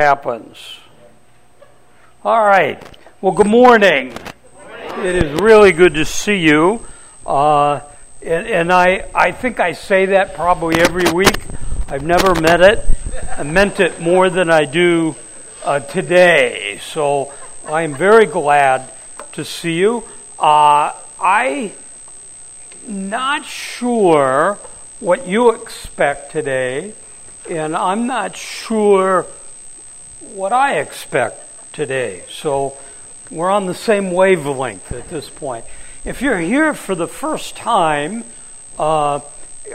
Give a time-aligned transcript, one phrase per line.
[0.00, 0.78] happens.
[2.24, 2.82] All right.
[3.20, 4.14] Well, good morning.
[4.96, 6.86] It is really good to see you.
[7.26, 7.80] Uh,
[8.22, 11.38] and, and I, I think I say that probably every week.
[11.88, 12.82] I've never met it.
[13.36, 15.16] I meant it more than I do
[15.64, 16.78] uh, today.
[16.82, 17.30] So
[17.66, 18.90] I am very glad
[19.32, 20.04] to see you.
[20.38, 21.72] Uh, I
[22.88, 24.58] not sure
[25.00, 26.94] what you expect today,
[27.50, 29.26] and I'm not sure
[30.34, 32.22] what I expect today.
[32.28, 32.76] So
[33.30, 35.64] we're on the same wavelength at this point.
[36.04, 38.24] If you're here for the first time,
[38.78, 39.20] uh,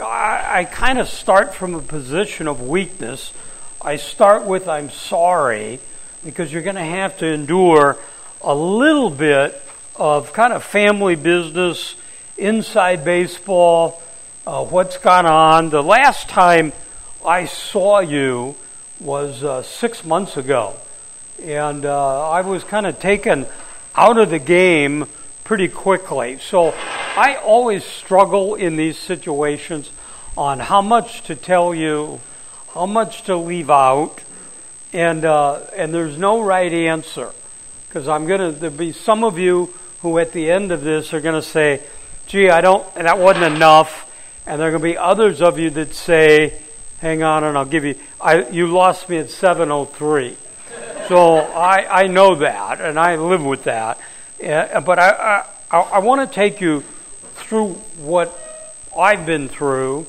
[0.02, 3.32] I, I kind of start from a position of weakness.
[3.80, 5.80] I start with I'm sorry
[6.24, 7.98] because you're going to have to endure
[8.42, 9.62] a little bit
[9.94, 11.94] of kind of family business,
[12.36, 14.02] inside baseball,
[14.46, 15.70] uh, what's gone on.
[15.70, 16.72] The last time
[17.24, 18.56] I saw you
[19.00, 20.76] was uh, six months ago,
[21.42, 23.46] and uh, I was kind of taken
[23.94, 25.06] out of the game
[25.44, 26.38] pretty quickly.
[26.38, 26.74] So
[27.16, 29.90] I always struggle in these situations
[30.36, 32.20] on how much to tell you,
[32.74, 34.22] how much to leave out,
[34.92, 37.32] and uh, and there's no right answer.
[37.88, 41.20] Because I'm gonna there'll be some of you who at the end of this are
[41.20, 41.82] gonna say,
[42.26, 44.04] "Gee, I don't," that wasn't enough.
[44.48, 46.56] And there are going to be others of you that say,
[47.00, 50.36] hang on and I'll give you, I, you lost me at 703.
[51.08, 53.98] so I, I know that and I live with that.
[54.42, 56.80] Uh, but I, I, I want to take you
[57.34, 58.38] through what
[58.98, 60.06] I've been through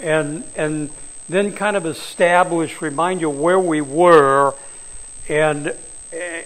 [0.00, 0.90] and, and
[1.28, 4.54] then kind of establish, remind you where we were
[5.28, 5.74] and,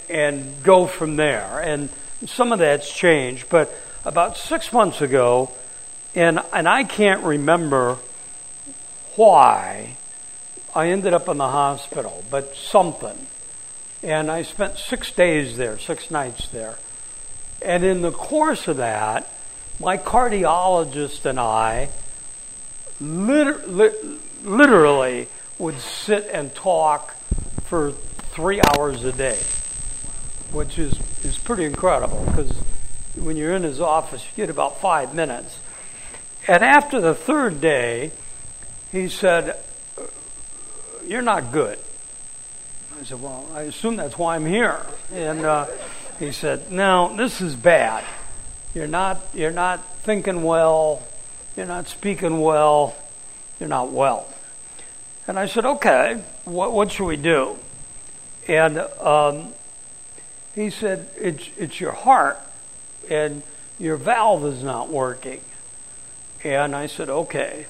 [0.08, 1.60] and go from there.
[1.60, 1.90] And
[2.26, 5.50] some of that's changed, but about six months ago,
[6.14, 7.98] and, and I can't remember
[9.16, 9.96] why
[10.74, 13.26] I ended up in the hospital, but something.
[14.02, 16.78] And I spent six days there, six nights there.
[17.62, 19.30] And in the course of that,
[19.78, 21.90] my cardiologist and I
[23.00, 25.28] liter- li- literally
[25.58, 27.14] would sit and talk
[27.64, 29.38] for three hours a day,
[30.52, 32.52] which is, is pretty incredible because
[33.16, 35.58] when you're in his office, you get about five minutes.
[36.48, 38.12] And after the third day,
[38.92, 39.58] he said,
[41.06, 41.78] You're not good.
[42.98, 44.84] I said, Well, I assume that's why I'm here.
[45.12, 45.66] And uh,
[46.18, 48.04] he said, No, this is bad.
[48.74, 51.02] You're not, you're not thinking well.
[51.56, 52.94] You're not speaking well.
[53.58, 54.28] You're not well.
[55.26, 57.58] And I said, Okay, what, what should we do?
[58.48, 59.52] And um,
[60.54, 62.38] he said, it's, it's your heart,
[63.08, 63.42] and
[63.78, 65.40] your valve is not working.
[66.42, 67.66] And I said, okay.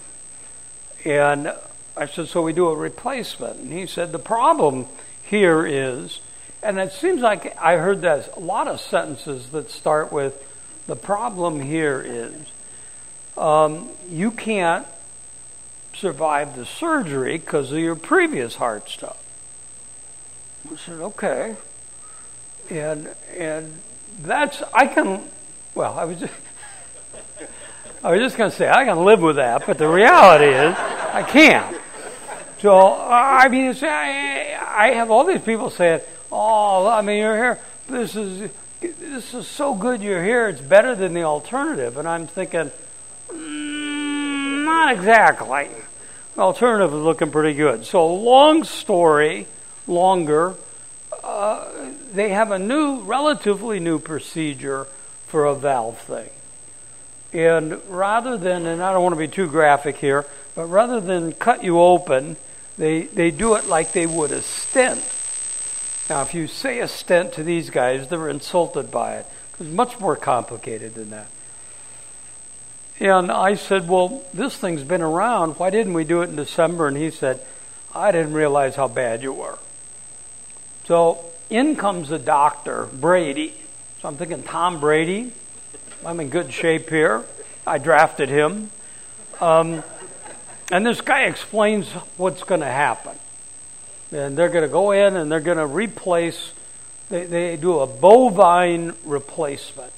[1.05, 1.53] And
[1.97, 3.61] I said, so we do a replacement.
[3.61, 4.87] And he said, the problem
[5.23, 6.21] here is,
[6.63, 10.47] and it seems like I heard that a lot of sentences that start with,
[10.87, 12.35] the problem here is,
[13.39, 14.87] um, you can't
[15.95, 19.23] survive the surgery because of your previous heart stuff.
[20.71, 21.57] I said, okay.
[22.69, 23.81] And, and
[24.21, 25.29] that's, I can,
[25.75, 26.35] well, I was just,
[28.03, 30.75] I was just going to say, I can live with that, but the reality is,
[31.13, 31.77] I can't.
[32.59, 36.01] So, I mean, I, I have all these people saying,
[36.33, 37.59] oh, I mean, you're here.
[37.89, 38.51] This is,
[38.81, 40.49] this is so good you're here.
[40.49, 41.99] It's better than the alternative.
[41.99, 42.71] And I'm thinking,
[43.29, 45.69] mm, not exactly.
[46.37, 47.85] The alternative is looking pretty good.
[47.85, 49.47] So, long story,
[49.87, 50.55] longer,
[51.23, 54.87] uh, they have a new, relatively new procedure
[55.27, 56.31] for a valve thing.
[57.33, 61.33] And rather than, and I don't want to be too graphic here, but rather than
[61.33, 62.37] cut you open,
[62.77, 64.99] they, they do it like they would a stent.
[66.09, 69.27] Now, if you say a stent to these guys, they're insulted by it.
[69.61, 71.29] It's much more complicated than that.
[72.99, 75.53] And I said, Well, this thing's been around.
[75.53, 76.87] Why didn't we do it in December?
[76.87, 77.45] And he said,
[77.95, 79.59] I didn't realize how bad you were.
[80.85, 83.55] So in comes a doctor, Brady.
[84.01, 85.33] So I'm thinking, Tom Brady,
[86.05, 87.25] I'm in good shape here.
[87.67, 88.71] I drafted him.
[89.41, 89.83] Um,
[90.71, 93.17] and this guy explains what's going to happen.
[94.13, 96.53] And they're going to go in and they're going to replace,
[97.11, 99.93] they, they do a bovine replacement.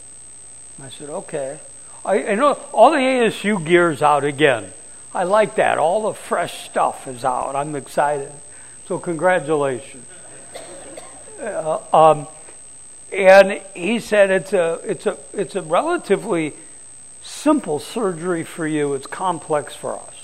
[0.83, 1.61] I said, okay.
[2.05, 4.73] I, I know all the ASU gear's out again.
[5.15, 5.79] I like that.
[5.79, 7.55] All the fresh stuff is out.
[7.55, 8.33] I'm excited.
[8.87, 10.07] So, congratulations.
[11.41, 12.27] Uh, um,
[13.13, 16.55] and he said it's a, it's, a, it's a relatively
[17.23, 20.23] simple surgery for you, it's complex for us.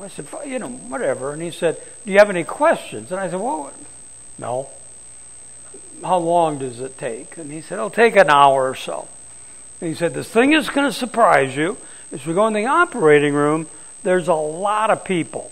[0.00, 1.32] I said, you know, whatever.
[1.32, 3.10] And he said, do you have any questions?
[3.10, 3.72] And I said, well,
[4.38, 4.70] no.
[6.04, 7.36] How long does it take?
[7.36, 9.08] And he said, it'll take an hour or so.
[9.80, 11.76] And he said, this thing is going to surprise you.
[12.12, 13.66] As we go in the operating room,
[14.04, 15.50] there's a lot of people.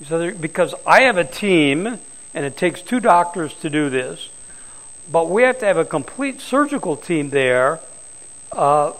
[0.00, 1.86] He said, because I have a team,
[2.34, 4.28] and it takes two doctors to do this,
[5.10, 7.80] but we have to have a complete surgical team there
[8.52, 8.92] uh,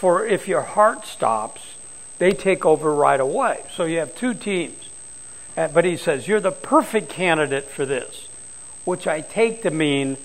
[0.00, 1.76] for if your heart stops,
[2.18, 3.62] they take over right away.
[3.72, 4.88] So you have two teams.
[5.56, 8.28] Uh, but he says, You're the perfect candidate for this,
[8.84, 10.16] which I take to mean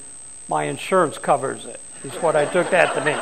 [0.48, 3.20] my insurance covers it, is what I took that to mean.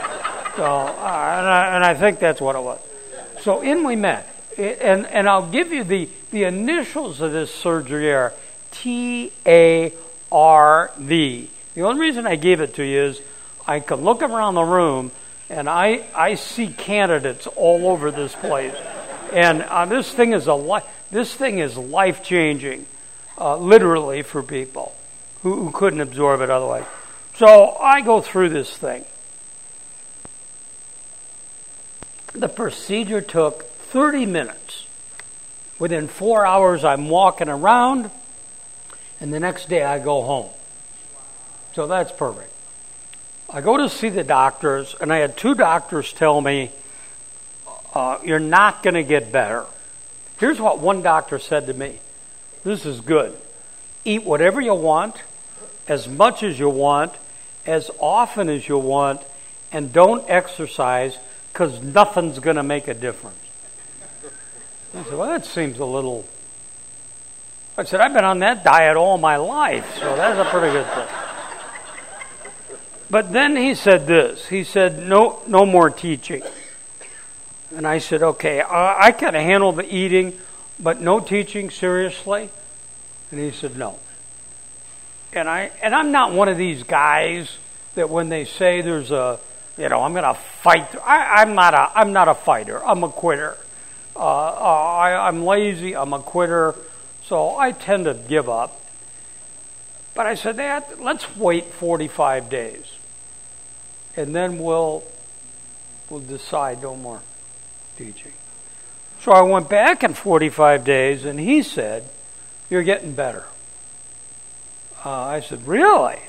[0.55, 2.79] So, uh, and, I, and I think that's what it was.
[3.41, 4.29] So in we met.
[4.57, 8.33] And, and I'll give you the, the initials of this surgery are
[8.71, 9.93] T A
[10.31, 11.49] R V.
[11.73, 13.21] The only reason I gave it to you is
[13.65, 15.11] I can look around the room
[15.49, 18.75] and I, I see candidates all over this place.
[19.31, 20.81] And uh, this thing is a li-
[21.11, 22.85] this thing is life changing,
[23.37, 24.95] uh, literally for people
[25.41, 26.85] who, who couldn't absorb it otherwise.
[27.35, 29.05] So I go through this thing.
[32.33, 34.87] The procedure took 30 minutes.
[35.79, 38.09] Within four hours, I'm walking around,
[39.19, 40.49] and the next day I go home.
[41.73, 42.51] So that's perfect.
[43.49, 46.71] I go to see the doctors, and I had two doctors tell me,
[47.93, 49.65] uh, You're not going to get better.
[50.39, 51.99] Here's what one doctor said to me
[52.63, 53.37] This is good.
[54.05, 55.21] Eat whatever you want,
[55.87, 57.13] as much as you want,
[57.65, 59.21] as often as you want,
[59.71, 61.17] and don't exercise
[61.51, 63.37] because nothing's going to make a difference.
[64.95, 66.25] I said, Well, that seems a little.
[67.77, 70.85] I said, I've been on that diet all my life, so that's a pretty good
[70.85, 71.22] thing.
[73.13, 74.47] But then he said this.
[74.47, 76.41] He said, "No, no more teaching."
[77.75, 80.39] And I said, "Okay, I, I can handle the eating,
[80.79, 82.49] but no teaching seriously."
[83.29, 83.99] And he said, "No."
[85.31, 87.59] And I and I'm not one of these guys
[87.93, 89.39] that when they say there's a,
[89.77, 90.95] you know, I'm going to fight.
[91.05, 92.83] I, am not a I'm not a fighter.
[92.83, 93.57] I'm a quitter.
[94.15, 95.95] Uh, uh, I, I'm lazy.
[95.95, 96.73] I'm a quitter.
[97.21, 98.81] So I tend to give up.
[100.15, 102.92] But I said, Dad, let's wait 45 days
[104.15, 105.03] and then we'll
[106.09, 107.21] we'll decide no more
[107.97, 108.33] teaching.
[109.21, 112.09] So I went back in 45 days, and he said,
[112.69, 113.45] "You're getting better."
[115.05, 116.19] Uh, I said, "Really?"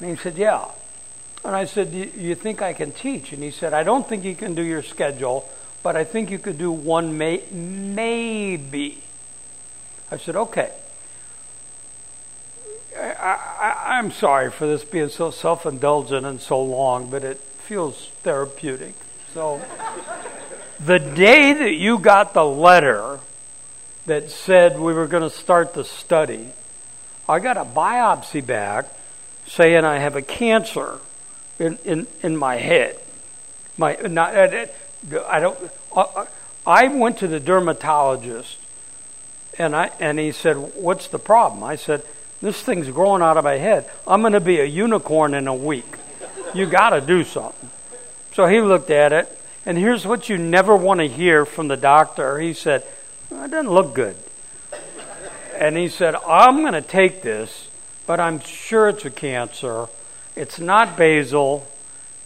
[0.00, 0.70] And he said, "Yeah."
[1.44, 4.34] And I said, "You think I can teach?" And he said, "I don't think you
[4.34, 5.48] can do your schedule,
[5.82, 9.02] but I think you could do one may- maybe."
[10.10, 10.72] I said, "Okay."
[13.02, 18.08] I, am sorry for this being so self indulgent and so long, but it feels
[18.22, 18.94] therapeutic.
[19.34, 19.60] So,
[20.78, 23.20] the day that you got the letter
[24.06, 26.48] that said we were going to start the study,
[27.28, 28.86] I got a biopsy back
[29.46, 31.00] saying I have a cancer
[31.58, 32.98] in, in, in my head.
[33.78, 34.66] My, not, uh,
[35.28, 35.58] I don't.
[35.94, 36.26] Uh, uh,
[36.66, 38.58] I went to the dermatologist,
[39.58, 42.04] and I and he said, "What's the problem?" I said
[42.42, 43.88] this thing's growing out of my head.
[44.06, 45.96] I'm going to be a unicorn in a week.
[46.54, 47.70] You got to do something.
[48.34, 51.76] So he looked at it, and here's what you never want to hear from the
[51.76, 52.40] doctor.
[52.40, 52.84] He said,
[53.30, 54.16] It doesn't look good.
[55.56, 57.70] And he said, I'm going to take this,
[58.06, 59.86] but I'm sure it's a cancer.
[60.34, 61.66] It's not basal.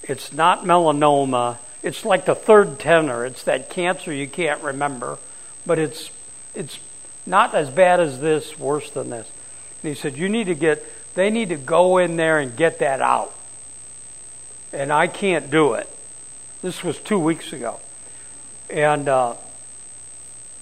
[0.02, 1.58] It's not melanoma.
[1.82, 3.26] It's like the third tenor.
[3.26, 5.18] It's that cancer you can't remember,
[5.66, 6.10] but it's
[6.54, 6.78] it's
[7.26, 9.30] not as bad as this, worse than this.
[9.82, 12.78] And he said, You need to get, they need to go in there and get
[12.80, 13.34] that out.
[14.72, 15.90] And I can't do it.
[16.62, 17.80] This was two weeks ago.
[18.68, 19.34] And uh,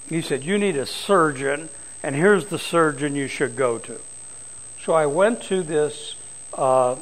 [0.08, 1.68] he said, You need a surgeon,
[2.02, 4.00] and here's the surgeon you should go to.
[4.82, 6.16] So I went to this,
[6.52, 6.96] uh,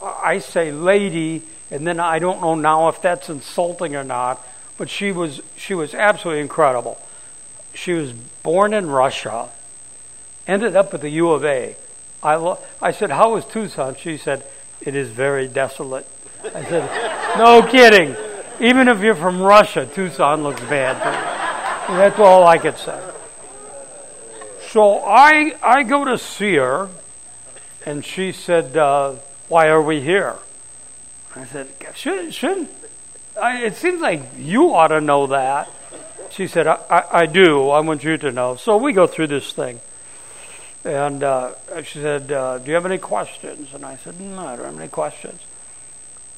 [0.00, 4.46] I say lady, and then I don't know now if that's insulting or not,
[4.78, 7.00] but she was, she was absolutely incredible.
[7.74, 9.50] She was born in Russia
[10.46, 11.76] ended up at the U of A.
[12.22, 13.96] I, lo- I said, How was Tucson?
[13.96, 14.44] She said,
[14.80, 16.06] It is very desolate.
[16.54, 18.16] I said, No kidding.
[18.60, 20.96] Even if you're from Russia, Tucson looks bad.
[21.88, 23.00] That's all I could say.
[24.70, 26.88] So I, I go to see her,
[27.84, 29.12] and she said, uh,
[29.48, 30.36] Why are we here?
[31.34, 32.70] I said, Should, shouldn't,
[33.40, 35.70] I, it seems like you ought to know that.
[36.30, 37.68] She said, I, I, I do.
[37.70, 38.56] I want you to know.
[38.56, 39.80] So we go through this thing.
[40.86, 43.74] And uh, she said, uh, Do you have any questions?
[43.74, 45.40] And I said, No, I don't have any questions.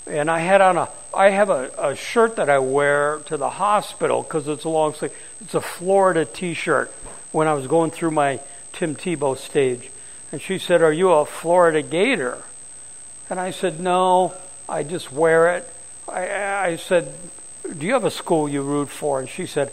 [0.07, 3.51] and I had on a I have a, a shirt that I wear to the
[3.51, 5.15] hospital because it's a long sleeve.
[5.43, 6.91] It's a Florida T-shirt.
[7.31, 8.41] When I was going through my
[8.73, 9.91] Tim Tebow stage,
[10.33, 12.43] and she said, "Are you a Florida Gator?"
[13.29, 14.33] And I said, "No,
[14.67, 15.71] I just wear it."
[16.11, 17.13] I, I said,
[17.79, 19.71] "Do you have a school you root for?" And she said,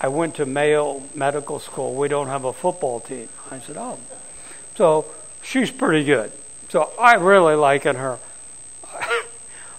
[0.00, 1.94] "I went to Mayo Medical School.
[1.94, 3.98] We don't have a football team." I said, "Oh."
[4.76, 5.06] So
[5.42, 6.30] she's pretty good.
[6.68, 8.18] So I really liking her.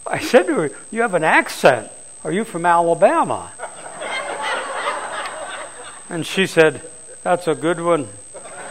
[0.08, 1.92] I said to her, You have an accent.
[2.24, 3.52] Are you from Alabama?
[6.10, 6.82] and she said,
[7.24, 8.08] That's a good one.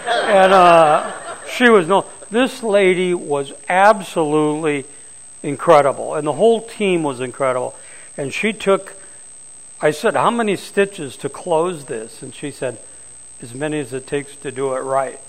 [0.06, 1.12] And uh,
[1.48, 4.86] she was no, this lady was absolutely
[5.42, 6.14] incredible.
[6.14, 7.74] And the whole team was incredible.
[8.16, 8.94] And she took,
[9.80, 12.22] I said, How many stitches to close this?
[12.22, 12.78] And she said,
[13.42, 15.20] As many as it takes to do it right.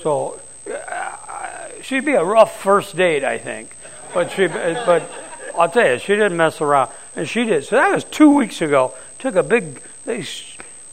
[0.00, 0.40] So
[0.70, 3.76] uh, she'd be a rough first date, I think.
[4.12, 5.10] But she, but
[5.58, 7.64] I'll tell you, she didn't mess around, and she did.
[7.64, 8.94] So that was two weeks ago.
[9.18, 10.22] Took a big, they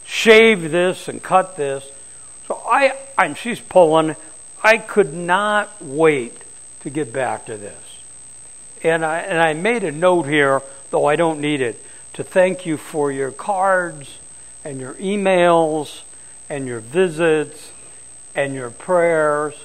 [0.05, 1.91] shaved this and cut this.
[2.47, 4.15] So I, and she's pulling.
[4.63, 6.37] I could not wait
[6.81, 8.01] to get back to this,
[8.83, 11.81] and I and I made a note here, though I don't need it,
[12.13, 14.19] to thank you for your cards
[14.63, 16.03] and your emails
[16.49, 17.71] and your visits
[18.35, 19.55] and your prayers.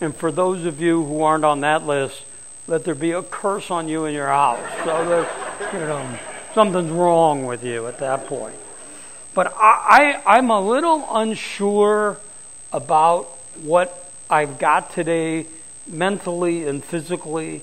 [0.00, 2.24] And for those of you who aren't on that list,
[2.66, 4.60] let there be a curse on you in your house.
[4.84, 6.18] So that, you know,
[6.54, 8.56] something's wrong with you at that point.
[9.34, 12.18] But I, I, I'm a little unsure
[12.72, 13.24] about
[13.62, 15.46] what I've got today
[15.86, 17.62] mentally and physically.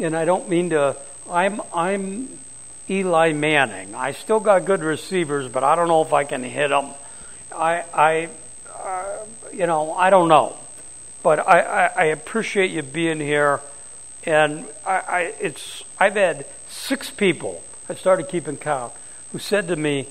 [0.00, 0.96] And I don't mean to,
[1.30, 2.38] I'm, I'm
[2.88, 3.94] Eli Manning.
[3.94, 6.90] I still got good receivers, but I don't know if I can hit them.
[7.54, 8.28] I, I
[8.72, 10.56] uh, you know, I don't know.
[11.22, 13.60] But I, I, I appreciate you being here
[14.26, 18.92] and I, I, it's, I've had six people, I started keeping count,
[19.32, 20.06] who said to me,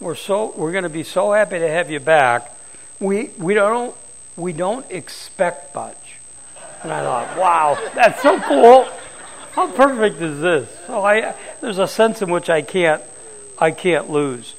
[0.00, 2.52] we're, so, we're going to be so happy to have you back.
[3.00, 3.96] We, we, don't,
[4.36, 6.16] we don't expect much.
[6.82, 8.88] And I thought, wow, that's so cool.
[9.56, 10.68] How perfect is this?
[10.86, 13.02] So I, there's a sense in which I can't,
[13.58, 14.54] I can't lose.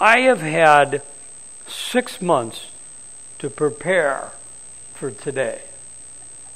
[0.00, 1.02] I have had
[1.66, 2.70] six months
[3.40, 4.32] to prepare
[4.94, 5.60] for today.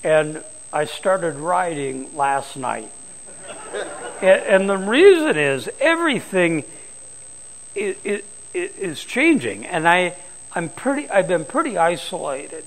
[0.03, 2.91] And I started writing last night.
[4.23, 6.65] and, the reason is everything
[7.75, 8.23] is,
[8.55, 10.15] is changing, and I,
[10.55, 12.65] I'm pretty, I've been pretty isolated.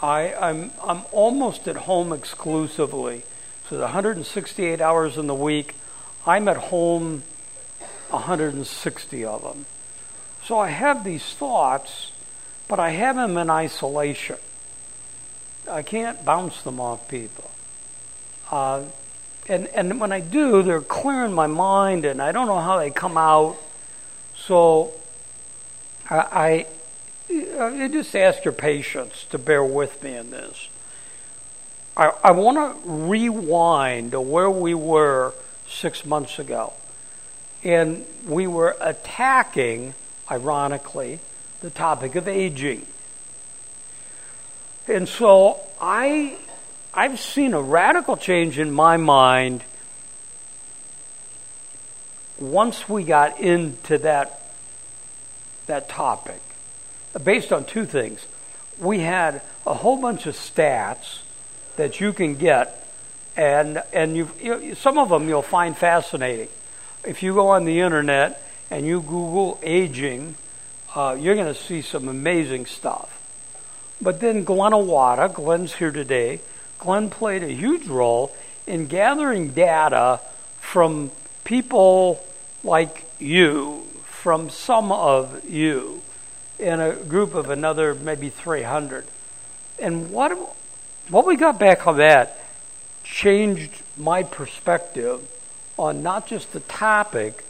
[0.00, 3.24] I, I'm, I'm almost at home exclusively.
[3.72, 5.76] So 168 hours in the week,
[6.26, 7.22] I'm at home
[8.10, 9.64] 160 of them.
[10.44, 12.12] So I have these thoughts,
[12.68, 14.36] but I have them in isolation.
[15.70, 17.50] I can't bounce them off people.
[18.50, 18.82] Uh,
[19.48, 22.90] and and when I do, they're clearing my mind, and I don't know how they
[22.90, 23.56] come out.
[24.36, 24.92] So
[26.10, 26.66] I,
[27.30, 30.68] I, I just ask your patience to bear with me in this.
[31.96, 35.34] I, I want to rewind to where we were
[35.68, 36.72] six months ago.
[37.64, 39.94] And we were attacking,
[40.30, 41.20] ironically,
[41.60, 42.86] the topic of aging.
[44.88, 46.38] And so I,
[46.92, 49.62] I've seen a radical change in my mind
[52.40, 54.52] once we got into that,
[55.66, 56.40] that topic,
[57.22, 58.26] based on two things.
[58.80, 61.20] We had a whole bunch of stats
[61.76, 62.86] that you can get,
[63.36, 66.48] and, and you you, some of them you'll find fascinating.
[67.04, 70.36] If you go on the internet and you Google aging,
[70.94, 73.18] uh, you're going to see some amazing stuff.
[74.00, 76.40] But then Glenn Awada, Glenn's here today,
[76.78, 78.34] Glenn played a huge role
[78.66, 80.20] in gathering data
[80.56, 81.10] from
[81.44, 82.24] people
[82.64, 86.02] like you, from some of you,
[86.58, 89.04] in a group of another maybe 300.
[89.78, 90.56] And what,
[91.12, 92.42] what we got back on that
[93.04, 95.20] changed my perspective
[95.78, 97.44] on not just the topic,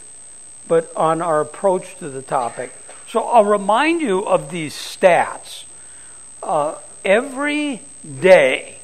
[0.66, 2.73] but on our approach to the topic.
[3.07, 5.62] So I'll remind you of these stats
[6.42, 7.83] uh, every
[8.21, 8.78] day,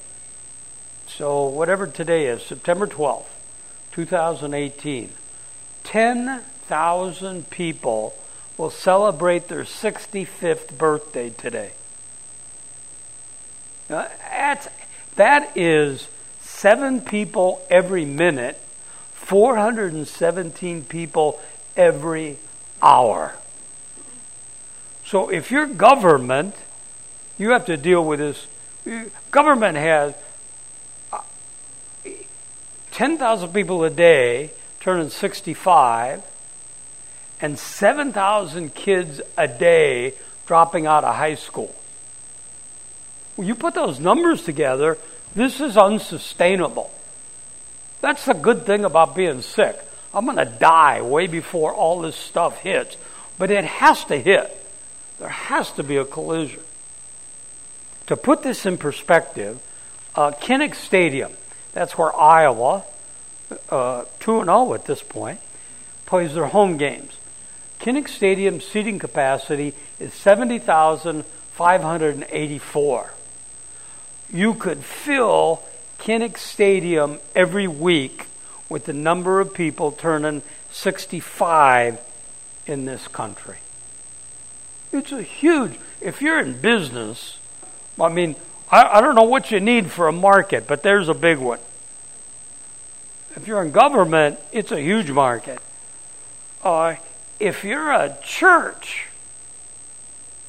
[1.09, 3.27] so whatever today is, September 12th,
[3.91, 5.11] 2018,
[5.83, 8.15] 10,000 people
[8.57, 11.73] will celebrate their 65th birthday today.
[13.89, 14.69] Now, that's,
[15.17, 16.09] that is
[16.41, 18.57] seven people every minute,
[19.13, 21.41] 417 people
[21.77, 22.39] every
[22.83, 23.35] hour.
[25.05, 26.55] So if your government
[27.39, 28.47] you have to deal with this.
[29.31, 30.15] Government has
[31.13, 31.21] uh,
[32.91, 36.25] 10,000 people a day turning 65
[37.41, 40.15] and 7,000 kids a day
[40.47, 41.73] dropping out of high school.
[43.39, 44.99] When you put those numbers together,
[45.33, 46.91] this is unsustainable.
[48.01, 49.79] That's the good thing about being sick.
[50.13, 52.97] I'm going to die way before all this stuff hits.
[53.39, 54.67] But it has to hit.
[55.21, 56.65] There has to be a collision.
[58.09, 59.63] To put this in perspective,
[60.17, 61.31] uh, Kinnick Stadium,
[61.73, 62.83] that's where Iowa,
[63.71, 65.39] uh, 2 0 at this point,
[66.07, 67.21] plays their home games.
[67.79, 73.13] Kinnick Stadium seating capacity is 70,584.
[74.33, 75.63] You could fill
[75.99, 78.27] Kinnick Stadium every week
[78.69, 82.01] with the number of people turning 65
[82.67, 83.59] in this country.
[84.93, 87.39] It's a huge, if you're in business,
[88.01, 88.37] I mean,
[88.71, 91.61] I, I don't know what you need for a market, but there's a big one.
[93.35, 95.59] If you're in government, it's a huge market.
[96.63, 96.97] Uh,
[97.39, 99.07] if you're a church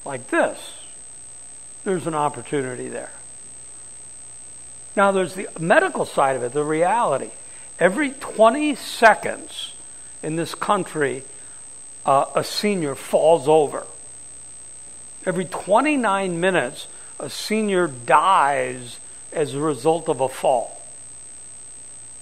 [0.06, 0.84] like this,
[1.84, 3.12] there's an opportunity there.
[5.00, 7.32] Now, there's the medical side of it, the reality.
[7.80, 9.74] Every 20 seconds
[10.22, 11.24] in this country,
[12.06, 13.88] uh, a senior falls over.
[15.26, 19.00] Every 29 minutes, a senior dies
[19.32, 20.82] as a result of a fall.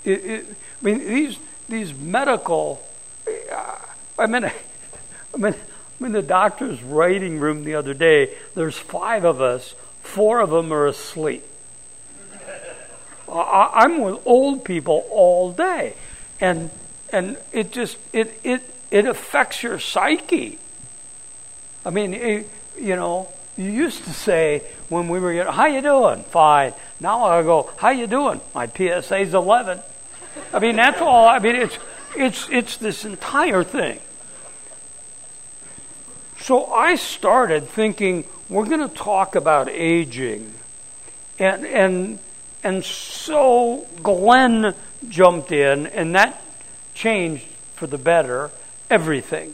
[0.05, 0.45] It, it,
[0.79, 2.79] I mean, these, these medical.
[3.51, 3.75] Uh,
[4.19, 4.53] I mean, a,
[5.33, 5.55] I'm, in,
[5.99, 8.35] I'm in the doctor's writing room the other day.
[8.53, 11.43] There's five of us, four of them are asleep.
[13.29, 15.93] I, am with old people all day,
[16.39, 16.69] and
[17.11, 20.59] and it just it it it affects your psyche.
[21.85, 25.65] I mean, it, you know, you used to say when we were, you know, how
[25.65, 26.23] you doing?
[26.23, 26.73] Fine.
[26.99, 28.41] Now I go, how you doing?
[28.53, 29.79] My PSA's 11.
[30.53, 31.27] I mean, that's all.
[31.27, 31.77] I mean, it's
[32.15, 33.99] it's it's this entire thing.
[36.39, 40.53] So I started thinking we're going to talk about aging,
[41.39, 42.19] and and
[42.67, 44.75] and so Glenn
[45.07, 46.43] jumped in, and that
[46.93, 48.51] changed for the better
[48.89, 49.53] everything.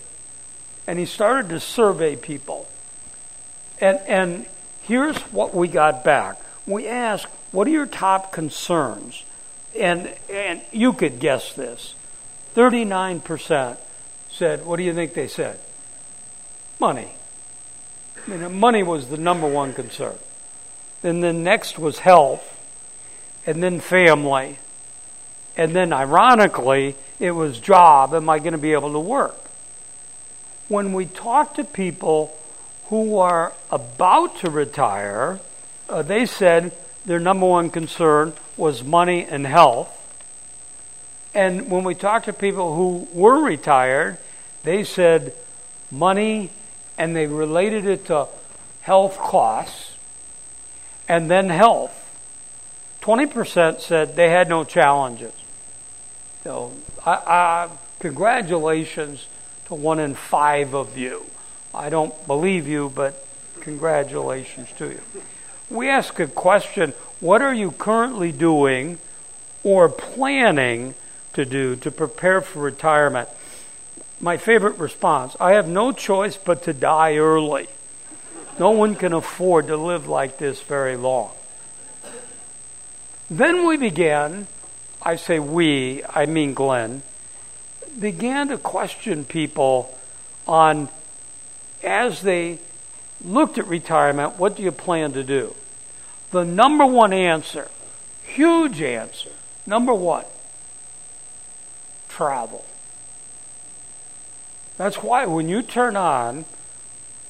[0.88, 2.68] And he started to survey people.
[3.80, 4.48] And, and
[4.82, 6.42] here's what we got back.
[6.66, 9.24] We asked, What are your top concerns?
[9.80, 11.94] And, and you could guess this
[12.56, 13.78] 39%
[14.32, 15.60] said, What do you think they said?
[16.80, 17.14] Money.
[18.26, 20.18] I mean, money was the number one concern.
[21.04, 22.50] And then next was health,
[23.46, 24.58] and then family.
[25.56, 28.14] And then, ironically, it was job.
[28.14, 29.40] Am I going to be able to work?
[30.68, 32.36] When we talk to people
[32.86, 35.40] who are about to retire,
[35.90, 36.76] uh, they said
[37.06, 40.00] their number one concern was money and health.
[41.36, 44.18] And when we talked to people who were retired,
[44.64, 45.34] they said
[45.92, 46.52] money
[46.98, 48.28] and they related it to
[48.82, 49.98] health costs
[51.08, 52.03] and then health.
[53.04, 55.34] 20% said they had no challenges.
[56.46, 56.72] So,
[57.06, 59.28] I, I, congratulations
[59.66, 61.26] to one in five of you.
[61.74, 63.28] I don't believe you, but
[63.60, 65.02] congratulations to you.
[65.70, 69.00] We ask a question what are you currently doing
[69.66, 70.96] or planning
[71.34, 73.28] to do to prepare for retirement?
[74.22, 77.68] My favorite response I have no choice but to die early.
[78.58, 81.32] No one can afford to live like this very long.
[83.34, 84.46] Then we began,
[85.02, 87.02] I say we, I mean Glenn,
[88.00, 89.98] began to question people
[90.48, 90.88] on
[91.84, 92.60] as they
[93.26, 95.56] looked at retirement, what do you plan to do?
[96.30, 97.72] The number one answer,
[98.24, 99.32] huge answer,
[99.66, 100.26] number one,
[102.10, 102.64] travel.
[104.78, 106.46] That's why when you turn on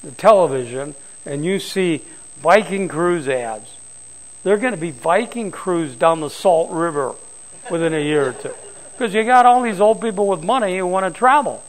[0.02, 2.02] the television and you see
[2.36, 3.73] Viking cruise ads,
[4.44, 7.14] they're going to be Viking cruise down the Salt River
[7.70, 8.54] within a year or two.
[8.92, 11.64] Because you got all these old people with money who want to travel.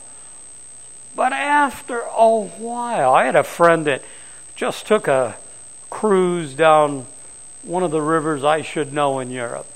[1.16, 4.02] But after a while, I had a friend that
[4.54, 5.36] just took a
[5.90, 7.06] cruise down
[7.64, 9.66] one of the rivers I should know in Europe.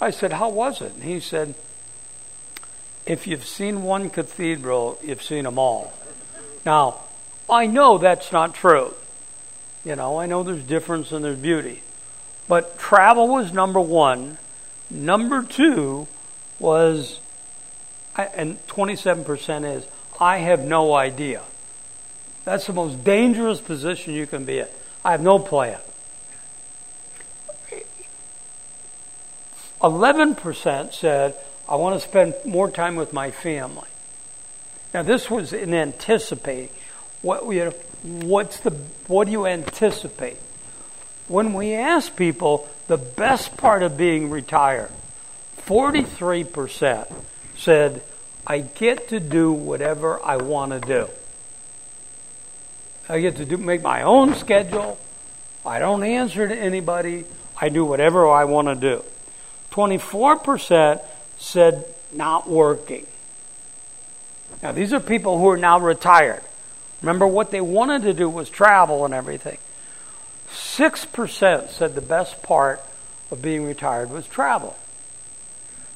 [0.00, 0.92] I said, How was it?
[0.94, 1.54] And he said,
[3.06, 5.92] If you've seen one cathedral, you've seen them all.
[6.64, 7.00] Now,
[7.48, 8.94] I know that's not true.
[9.84, 11.82] You know, I know there's difference and there's beauty.
[12.48, 14.38] But travel was number one.
[14.90, 16.06] Number two
[16.58, 17.20] was,
[18.16, 19.86] and 27% is,
[20.20, 21.42] I have no idea.
[22.44, 24.68] That's the most dangerous position you can be in.
[25.04, 25.80] I have no plan.
[29.80, 31.36] 11% said,
[31.68, 33.88] I want to spend more time with my family.
[34.94, 36.70] Now, this was in anticipating.
[37.22, 37.70] What, you know,
[38.26, 38.70] what's the,
[39.08, 40.38] what do you anticipate?
[41.28, 44.90] When we ask people the best part of being retired,
[45.66, 47.12] 43%
[47.56, 48.02] said,
[48.46, 51.08] I get to do whatever I want to do.
[53.08, 54.98] I get to do, make my own schedule.
[55.64, 57.24] I don't answer to anybody.
[57.60, 59.04] I do whatever I want to do.
[59.72, 61.04] 24%
[61.38, 63.06] said not working.
[64.62, 66.42] Now, these are people who are now retired.
[67.02, 69.58] Remember, what they wanted to do was travel and everything.
[70.56, 72.82] 6% said the best part
[73.30, 74.76] of being retired was travel.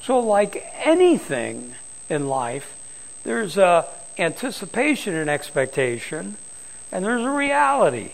[0.03, 1.75] So, like anything
[2.09, 2.77] in life,
[3.23, 6.37] there's a anticipation and expectation,
[6.93, 8.13] and there's a reality.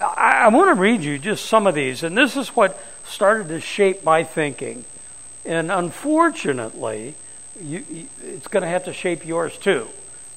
[0.00, 3.48] I, I want to read you just some of these, and this is what started
[3.48, 4.84] to shape my thinking.
[5.44, 7.14] And unfortunately,
[7.60, 9.88] you, you, it's going to have to shape yours too,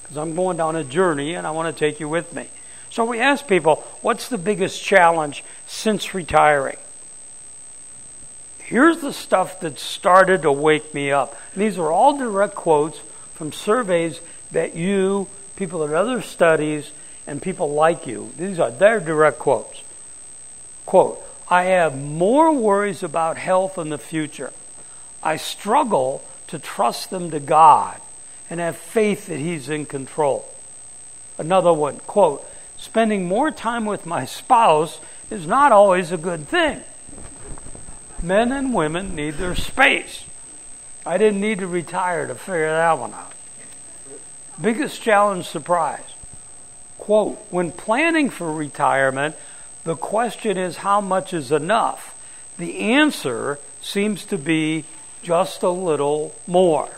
[0.01, 2.47] because I'm going down a journey and I want to take you with me.
[2.89, 6.77] So we ask people, what's the biggest challenge since retiring?
[8.59, 11.35] Here's the stuff that started to wake me up.
[11.55, 12.99] These are all direct quotes
[13.33, 14.21] from surveys
[14.51, 16.91] that you, people at other studies,
[17.25, 19.83] and people like you, these are their direct quotes.
[20.85, 24.51] Quote, I have more worries about health in the future.
[25.21, 27.99] I struggle to trust them to God
[28.49, 30.47] and have faith that He's in control.
[31.37, 32.45] Another one, quote,
[32.79, 36.81] spending more time with my spouse is not always a good thing.
[38.23, 40.25] Men and women need their space.
[41.05, 43.33] I didn't need to retire to figure that one out.
[44.61, 46.15] Biggest challenge surprise.
[46.97, 49.35] Quote, when planning for retirement,
[49.83, 52.15] the question is how much is enough?
[52.57, 54.85] The answer seems to be
[55.21, 56.89] just a little more.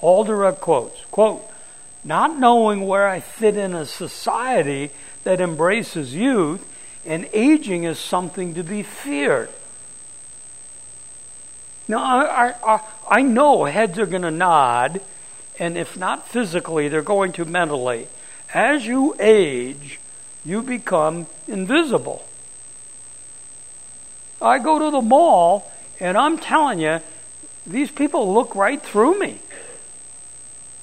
[0.00, 1.04] All direct quotes.
[1.06, 1.49] Quote,
[2.04, 4.90] not knowing where I fit in a society
[5.24, 6.66] that embraces youth
[7.04, 9.50] and aging is something to be feared.
[11.88, 15.00] Now, I, I, I know heads are going to nod
[15.60, 18.08] and if not physically, they're going to mentally.
[18.54, 20.00] As you age,
[20.42, 22.24] you become invisible.
[24.40, 27.00] I go to the mall, and I'm telling you,
[27.66, 29.38] these people look right through me.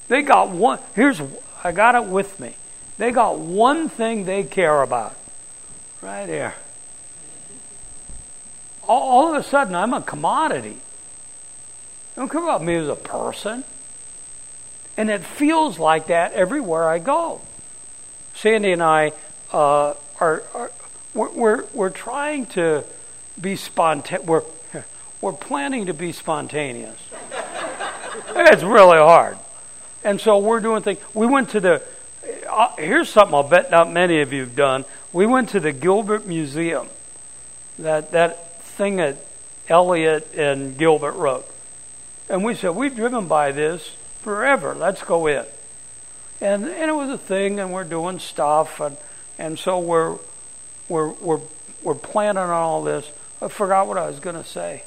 [0.08, 1.22] They got one, here's,
[1.64, 2.56] I got it with me.
[2.98, 5.16] They got one thing they care about.
[6.02, 6.56] Right there.
[8.88, 10.78] All, all of a sudden, I'm a commodity.
[12.16, 13.64] They Don't care about me as a person.
[14.96, 17.42] And it feels like that everywhere I go.
[18.34, 19.12] Sandy and I
[19.52, 20.72] uh, are, are
[21.14, 22.84] we're, we're, we're trying to
[23.40, 24.28] be spontaneous.
[24.28, 24.44] We're,
[25.22, 26.98] we're planning to be spontaneous.
[28.36, 29.38] it's really hard.
[30.04, 31.00] And so we're doing things.
[31.14, 31.84] We went to the,
[32.50, 34.86] uh, here's something I'll bet not many of you have done.
[35.14, 36.88] We went to the Gilbert Museum,
[37.80, 39.18] that, that thing that
[39.70, 41.48] Eliot and Gilbert wrote.
[42.30, 43.90] And we said, we've driven by this
[44.22, 44.76] forever.
[44.76, 45.46] Let's go in.
[46.40, 48.96] And and it was a thing, and we're doing stuff, and
[49.40, 50.18] and so we're
[50.88, 51.42] we're we're
[51.82, 53.12] we're planning on all this.
[53.42, 54.84] I forgot what I was going to say.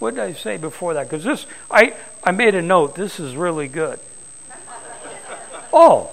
[0.00, 1.08] What did I say before that?
[1.08, 2.96] Because this, I I made a note.
[2.96, 4.00] This is really good.
[5.72, 6.10] Oh,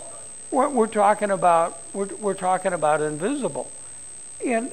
[0.52, 3.70] we're, we're talking about we're we're talking about invisible,
[4.46, 4.72] and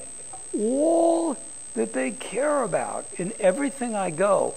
[0.59, 1.37] all
[1.75, 4.55] that they care about in everything I go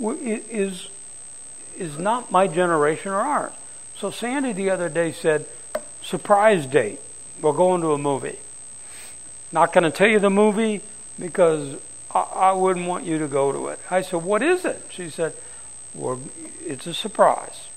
[0.00, 0.88] is
[1.76, 3.52] is not my generation or ours.
[3.96, 5.46] So Sandy the other day said,
[6.02, 7.00] surprise date.
[7.40, 8.38] We're going to a movie.
[9.52, 10.82] Not going to tell you the movie
[11.18, 11.76] because
[12.14, 13.80] I, I, wouldn't want you to go to it.
[13.90, 14.82] I said, what is it?
[14.90, 15.34] She said,
[15.94, 16.20] well,
[16.64, 17.68] it's a surprise.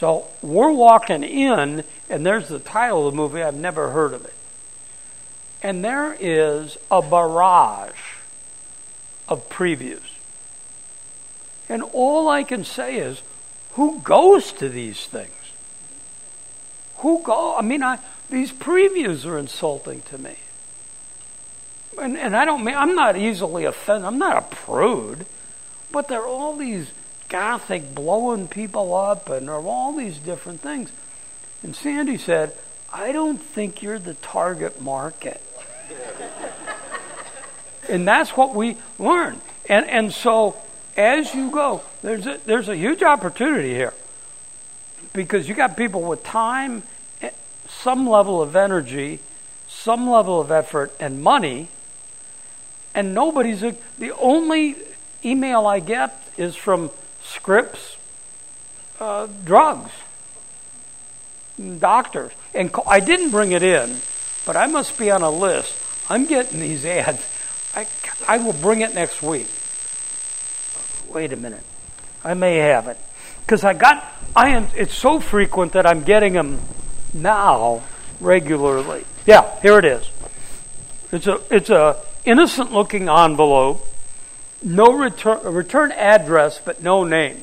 [0.00, 3.42] So we're walking in, and there's the title of the movie.
[3.42, 4.32] I've never heard of it.
[5.62, 8.14] And there is a barrage
[9.28, 10.16] of previews.
[11.68, 13.20] And all I can say is,
[13.72, 15.52] who goes to these things?
[17.00, 17.54] Who go?
[17.54, 17.98] I mean, I,
[18.30, 20.36] these previews are insulting to me.
[22.00, 24.06] And, and I don't mean, I'm not easily offended.
[24.06, 25.26] I'm not a prude.
[25.92, 26.90] But there are all these
[27.30, 30.92] gothic blowing people up and there are all these different things.
[31.62, 32.54] And Sandy said,
[32.92, 35.42] I don't think you're the target market.
[37.88, 39.40] and that's what we learn.
[39.68, 40.56] And, and so
[40.96, 43.94] as you go, there's a, there's a huge opportunity here
[45.14, 46.82] because you got people with time,
[47.22, 47.30] eh,
[47.66, 49.20] some level of energy,
[49.66, 51.68] some level of effort, and money
[52.94, 54.76] and nobody's the only
[55.24, 56.90] email I get is from
[57.34, 57.96] Scripps
[59.00, 59.90] uh, Drugs,
[61.78, 63.96] doctors, and I didn't bring it in,
[64.44, 65.74] but I must be on a list.
[66.10, 67.24] I'm getting these ads.
[67.74, 67.86] I,
[68.26, 69.48] I will bring it next week.
[71.12, 71.62] Wait a minute.
[72.22, 72.98] I may have it
[73.40, 74.04] because I got.
[74.36, 74.68] I am.
[74.76, 76.60] It's so frequent that I'm getting them
[77.14, 77.82] now
[78.20, 79.04] regularly.
[79.26, 80.08] Yeah, here it is.
[81.10, 81.40] It's a.
[81.50, 83.86] It's a innocent looking envelope.
[84.62, 87.42] No return return address, but no name.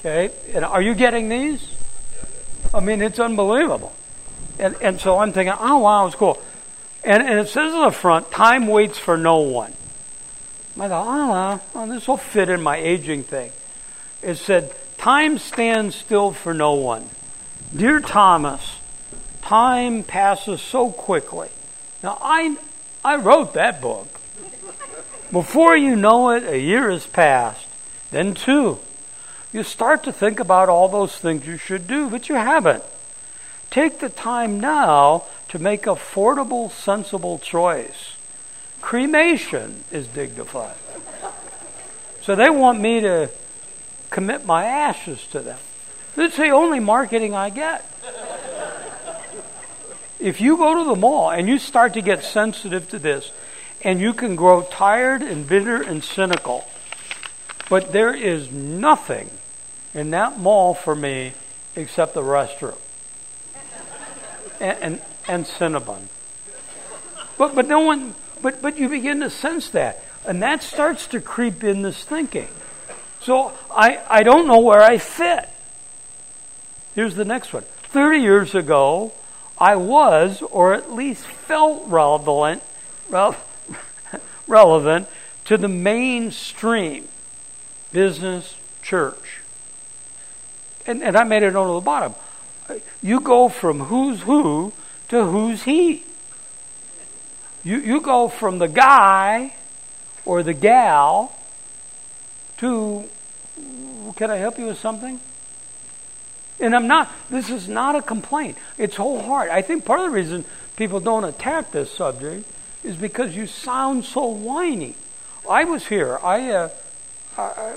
[0.00, 1.74] Okay, and are you getting these?
[2.74, 3.92] I mean, it's unbelievable.
[4.58, 6.42] And and so I'm thinking, oh wow, it's cool.
[7.04, 9.72] And and it says on the front, time waits for no one.
[10.78, 13.52] I thought, oh ah, well, this will fit in my aging thing.
[14.22, 17.08] It said, time stands still for no one.
[17.76, 18.78] Dear Thomas,
[19.42, 21.48] time passes so quickly.
[22.02, 22.56] Now I
[23.04, 24.08] I wrote that book.
[25.32, 27.66] Before you know it, a year has passed,
[28.10, 28.78] then two.
[29.52, 32.84] You start to think about all those things you should do, but you haven't.
[33.70, 38.16] Take the time now to make a affordable, sensible choice.
[38.80, 40.76] Cremation is dignified.
[42.20, 43.30] So they want me to
[44.10, 45.58] commit my ashes to them.
[46.14, 47.84] That's the only marketing I get
[50.24, 53.30] if you go to the mall and you start to get sensitive to this,
[53.84, 56.66] and you can grow tired and bitter and cynical,
[57.68, 59.30] but there is nothing
[59.92, 61.32] in that mall for me
[61.76, 62.78] except the restroom
[64.60, 66.08] and, and, and Cinnabon.
[67.36, 70.02] But, but no one, but, but you begin to sense that.
[70.26, 72.48] And that starts to creep in this thinking.
[73.20, 75.48] So I, I don't know where I fit.
[76.94, 77.64] Here's the next one.
[77.64, 79.12] 30 years ago,
[79.58, 82.62] I was, or at least felt relevant,
[84.46, 85.08] relevant
[85.44, 87.08] to the mainstream
[87.92, 89.40] business church.
[90.86, 92.14] And, and I made it on the bottom.
[93.02, 94.72] You go from who's who
[95.08, 96.04] to who's he.
[97.62, 99.54] You, you go from the guy
[100.24, 101.36] or the gal
[102.58, 103.08] to,
[104.16, 105.20] can I help you with something?
[106.60, 108.58] And I'm not, this is not a complaint.
[108.78, 109.52] It's wholehearted.
[109.52, 110.44] I think part of the reason
[110.76, 112.48] people don't attack this subject
[112.84, 114.94] is because you sound so whiny.
[115.48, 116.18] I was here.
[116.22, 116.68] I, uh,
[117.36, 117.72] I,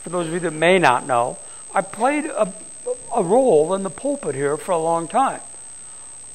[0.00, 1.38] for those of you that may not know,
[1.74, 2.52] I played a,
[3.14, 5.40] a role in the pulpit here for a long time.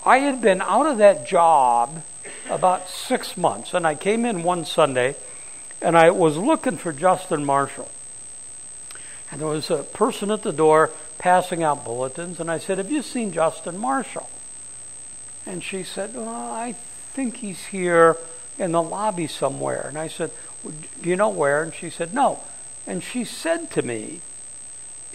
[0.05, 2.03] I had been out of that job
[2.49, 5.15] about six months, and I came in one Sunday,
[5.81, 7.89] and I was looking for Justin Marshall.
[9.29, 12.89] And there was a person at the door passing out bulletins, and I said, Have
[12.91, 14.29] you seen Justin Marshall?
[15.45, 16.75] And she said, Well, I
[17.17, 18.15] think he's here
[18.59, 19.87] in the lobby somewhere.
[19.87, 20.29] And I said,
[21.01, 21.63] Do you know where?
[21.63, 22.43] And she said, No.
[22.85, 24.21] And she said to me,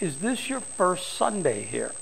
[0.01, 1.93] Is this your first Sunday here?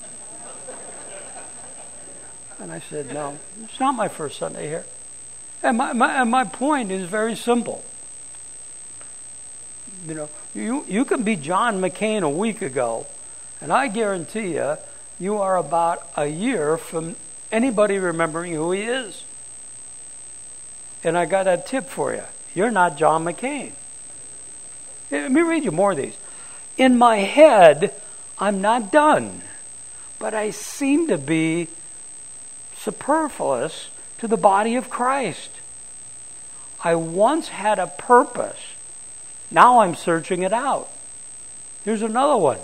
[2.59, 4.85] And I said, No, it's not my first Sunday here.
[5.61, 7.83] And my, my, and my point is very simple.
[10.07, 13.05] You know, you, you can be John McCain a week ago,
[13.61, 14.77] and I guarantee you,
[15.19, 17.15] you are about a year from
[17.51, 19.25] anybody remembering who he is.
[21.03, 22.23] And I got a tip for you.
[22.53, 23.73] You're not John McCain.
[25.09, 26.17] Let me read you more of these.
[26.77, 27.93] In my head,
[28.39, 29.41] I'm not done,
[30.19, 31.67] but I seem to be
[32.75, 35.49] superfluous to the body of Christ.
[36.83, 38.59] I once had a purpose.
[39.51, 40.89] Now I'm searching it out.
[41.83, 42.59] Here's another one.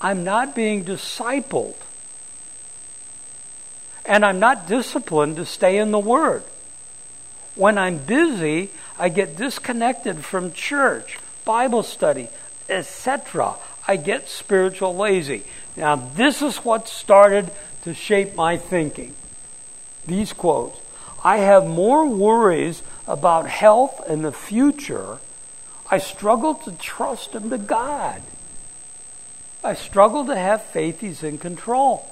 [0.00, 1.76] I'm not being discipled.
[4.04, 6.44] And I'm not disciplined to stay in the Word.
[7.54, 12.28] When I'm busy, I get disconnected from church, Bible study,
[12.68, 13.56] etc.
[13.86, 15.42] I get spiritual lazy.
[15.76, 17.50] Now, this is what started
[17.82, 19.14] to shape my thinking.
[20.06, 20.80] These quotes
[21.24, 25.18] I have more worries about health and the future.
[25.90, 28.22] I struggle to trust Him to God.
[29.62, 32.11] I struggle to have faith He's in control.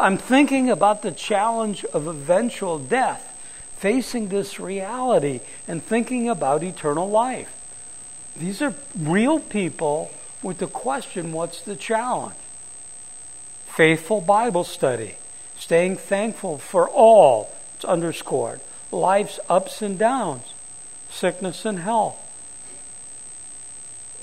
[0.00, 3.36] I'm thinking about the challenge of eventual death,
[3.76, 7.56] facing this reality, and thinking about eternal life.
[8.36, 10.10] These are real people
[10.42, 12.36] with the question what's the challenge?
[13.66, 15.16] Faithful Bible study,
[15.56, 18.60] staying thankful for all, it's underscored,
[18.90, 20.54] life's ups and downs,
[21.08, 22.26] sickness and health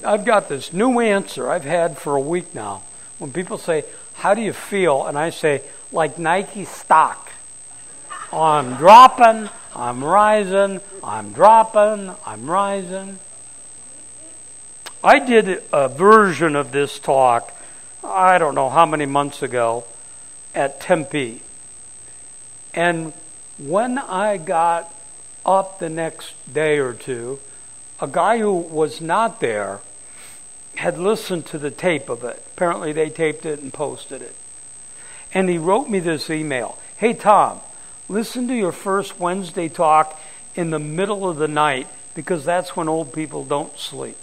[0.05, 2.83] I've got this new answer I've had for a week now.
[3.17, 3.83] When people say,
[4.17, 5.05] How do you feel?
[5.05, 7.31] And I say, Like Nike stock.
[8.33, 13.19] I'm dropping, I'm rising, I'm dropping, I'm rising.
[15.03, 17.53] I did a version of this talk,
[18.03, 19.85] I don't know how many months ago,
[20.53, 21.41] at Tempe.
[22.73, 23.13] And
[23.57, 24.93] when I got
[25.45, 27.39] up the next day or two,
[28.01, 29.79] a guy who was not there
[30.77, 32.43] had listened to the tape of it.
[32.53, 34.35] Apparently, they taped it and posted it.
[35.33, 37.59] And he wrote me this email Hey, Tom,
[38.07, 40.19] listen to your first Wednesday talk
[40.55, 44.17] in the middle of the night because that's when old people don't sleep.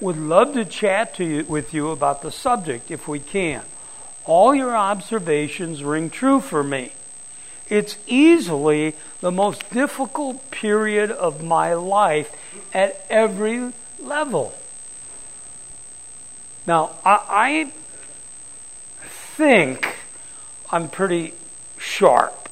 [0.00, 3.64] Would love to chat to you, with you about the subject if we can.
[4.26, 6.92] All your observations ring true for me.
[7.68, 12.32] It's easily the most difficult period of my life
[12.72, 14.54] at every level.
[16.68, 17.72] Now, I, I
[19.08, 19.96] think
[20.70, 21.32] I'm pretty
[21.78, 22.50] sharp.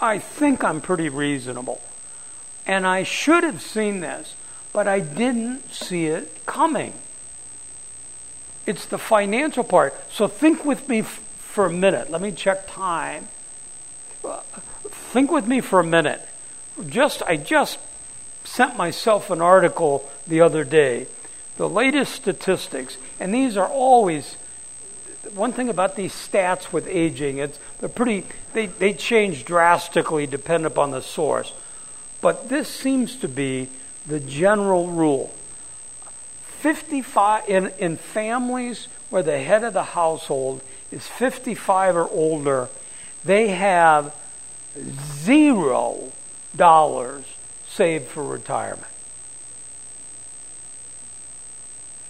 [0.00, 1.80] I think I'm pretty reasonable.
[2.66, 4.34] And I should have seen this,
[4.72, 6.94] but I didn't see it coming.
[8.66, 9.94] It's the financial part.
[10.12, 11.06] So think with me f-
[11.38, 12.10] for a minute.
[12.10, 13.28] Let me check time.
[14.90, 16.26] think with me for a minute.
[16.88, 17.78] Just I just
[18.42, 21.06] sent myself an article the other day.
[21.58, 24.36] The latest statistics, and these are always
[25.34, 30.66] one thing about these stats with aging, it's they're pretty they, they change drastically depending
[30.66, 31.52] upon the source.
[32.20, 33.70] But this seems to be
[34.06, 35.34] the general rule.
[36.42, 42.68] 55 in, in families where the head of the household is 55 or older,
[43.24, 44.14] they have
[45.24, 46.12] zero
[46.54, 47.24] dollars
[47.66, 48.86] saved for retirement.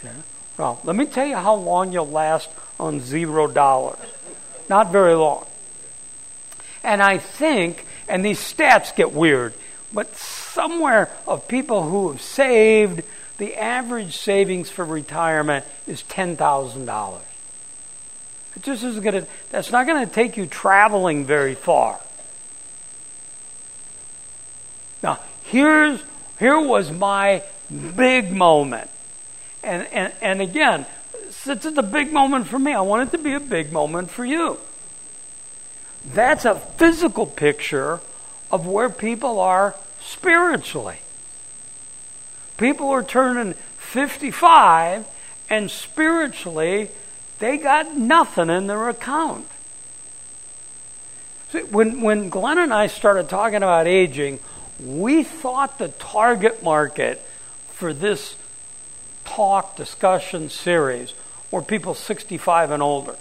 [0.04, 0.12] Yeah.
[0.56, 3.98] Well, let me tell you how long you'll last on zero dollars.
[4.68, 5.46] Not very long.
[6.82, 9.54] And I think, and these stats get weird,
[9.92, 13.02] but somewhere of people who have saved,
[13.38, 17.20] the average savings for retirement is $10,000.
[18.56, 22.00] It just isn't going to, that's not going to take you traveling very far.
[25.02, 26.02] Now, here's,
[26.40, 27.44] here was my
[27.96, 28.90] big moment.
[29.68, 30.87] And, and, and again,
[31.28, 34.09] since it's a big moment for me, I want it to be a big moment
[34.09, 34.59] for you.
[36.07, 38.00] That's a physical picture
[38.50, 41.00] of where people are spiritually.
[42.57, 45.07] People are turning 55
[45.50, 46.88] and spiritually
[47.38, 49.46] they got nothing in their account.
[51.50, 54.40] See, when, when Glenn and I started talking about aging,
[54.83, 57.18] we thought the target market
[57.68, 58.35] for this
[59.28, 61.14] talk discussion series
[61.50, 63.16] were people 65 and older.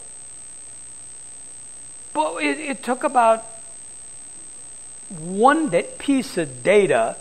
[2.14, 3.46] But it, it took about
[5.20, 7.18] one piece of data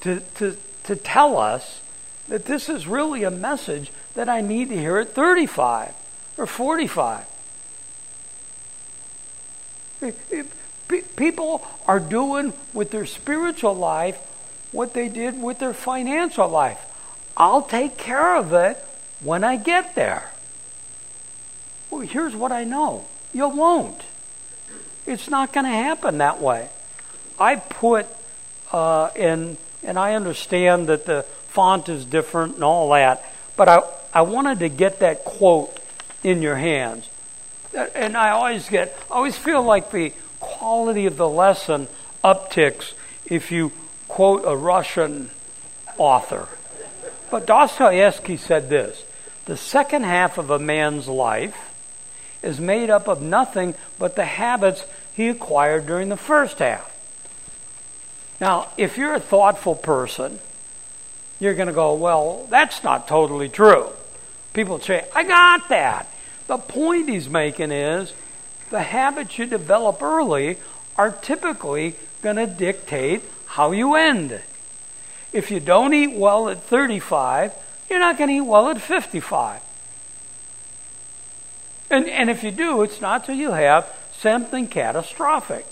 [0.00, 1.82] to, to, to tell us
[2.28, 5.94] that this is really a message that I need to hear at 35
[6.38, 7.26] or 45.
[11.16, 14.16] People are doing with their spiritual life
[14.72, 16.91] what they did with their financial life.
[17.36, 18.76] I'll take care of it
[19.20, 20.30] when I get there.
[21.90, 24.02] Well, here's what I know you won't.
[25.06, 26.68] It's not going to happen that way.
[27.38, 28.06] I put
[28.72, 33.24] uh, in, and I understand that the font is different and all that,
[33.56, 33.80] but I,
[34.12, 35.78] I wanted to get that quote
[36.22, 37.08] in your hands.
[37.94, 41.88] And I always get, I always feel like the quality of the lesson
[42.22, 42.94] upticks
[43.26, 43.72] if you
[44.08, 45.30] quote a Russian
[45.96, 46.48] author.
[47.32, 49.04] But Dostoevsky said this
[49.46, 51.70] The second half of a man's life
[52.42, 56.90] is made up of nothing but the habits he acquired during the first half.
[58.38, 60.40] Now, if you're a thoughtful person,
[61.40, 63.88] you're going to go, well, that's not totally true.
[64.52, 66.12] People say, I got that.
[66.48, 68.12] The point he's making is
[68.68, 70.58] the habits you develop early
[70.96, 74.42] are typically going to dictate how you end.
[75.32, 77.54] If you don't eat well at 35,
[77.88, 79.60] you're not going to eat well at 55.
[81.90, 85.66] And, and if you do, it's not till you have something catastrophic.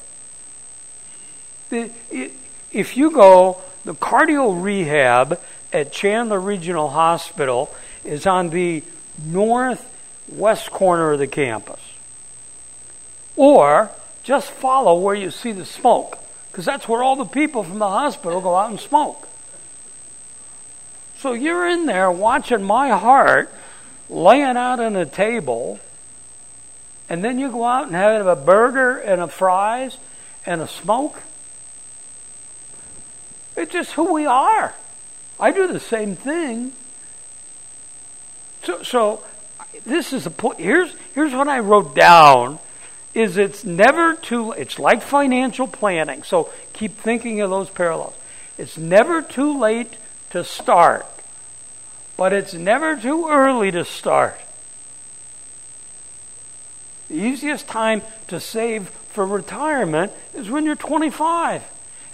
[1.70, 2.32] The, it,
[2.72, 5.40] if you go, the cardio rehab
[5.72, 8.82] at Chandler Regional Hospital is on the
[9.24, 11.80] northwest corner of the campus.
[13.36, 13.90] Or
[14.22, 16.18] just follow where you see the smoke,
[16.50, 19.30] because that's where all the people from the hospital go out and smoke.
[21.20, 23.52] So you're in there watching my heart
[24.08, 25.78] laying out on a table
[27.10, 29.98] and then you go out and have a burger and a fries
[30.46, 31.22] and a smoke.
[33.54, 34.74] It's just who we are.
[35.38, 36.72] I do the same thing.
[38.62, 39.24] So, so
[39.84, 40.58] this is a point.
[40.58, 42.60] Here's here's what I wrote down.
[43.12, 44.52] Is it's never too.
[44.52, 46.22] It's like financial planning.
[46.22, 48.16] So keep thinking of those parallels.
[48.56, 49.98] It's never too late
[50.31, 51.07] to start,
[52.16, 54.41] but it's never too early to start.
[57.09, 61.64] The easiest time to save for retirement is when you're 25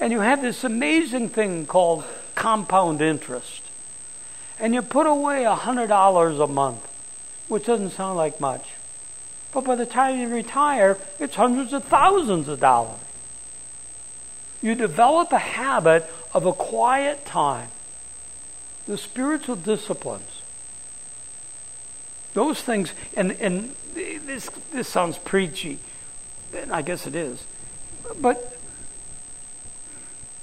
[0.01, 2.05] and you have this amazing thing called
[2.35, 3.63] compound interest.
[4.59, 6.87] And you put away $100 a month,
[7.49, 8.73] which doesn't sound like much.
[9.53, 13.01] But by the time you retire, it's hundreds of thousands of dollars.
[14.63, 17.69] You develop a habit of a quiet time,
[18.87, 20.43] the spiritual disciplines.
[22.35, 25.79] Those things, and, and this, this sounds preachy,
[26.55, 27.45] and I guess it is,
[28.21, 28.57] but